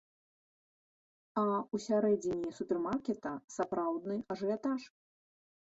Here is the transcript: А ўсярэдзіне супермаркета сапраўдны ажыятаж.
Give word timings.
А 1.41 1.43
ўсярэдзіне 1.79 2.49
супермаркета 2.61 3.31
сапраўдны 3.59 4.15
ажыятаж. 4.35 4.81